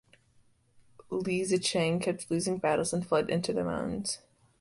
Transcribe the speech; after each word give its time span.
Li 1.11 1.43
Zicheng 1.45 2.01
kept 2.01 2.31
losing 2.31 2.57
battles 2.57 2.91
and 2.91 3.05
fled 3.05 3.29
into 3.29 3.53
the 3.53 3.63
mountains. 3.63 4.17